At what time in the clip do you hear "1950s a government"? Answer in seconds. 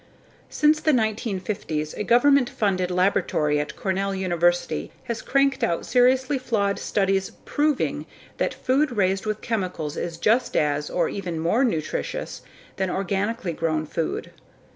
0.93-2.49